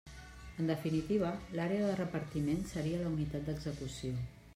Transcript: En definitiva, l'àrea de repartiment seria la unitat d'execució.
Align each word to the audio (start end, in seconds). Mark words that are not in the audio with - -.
En 0.61 0.69
definitiva, 0.69 1.29
l'àrea 1.59 1.89
de 1.89 1.97
repartiment 1.99 2.65
seria 2.71 3.03
la 3.03 3.11
unitat 3.13 3.47
d'execució. 3.51 4.15